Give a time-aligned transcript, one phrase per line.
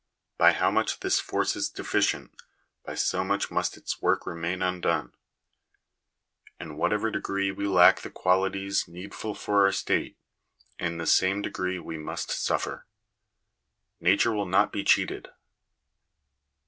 [0.39, 2.31] By how much this force is deficient,
[2.83, 5.13] by so much must its work remain undone.
[6.59, 10.17] In what ever degree we lack the qualities needful for our state,
[10.79, 12.87] in the same degree must we suffer.
[13.99, 15.27] Nature will not be cheated.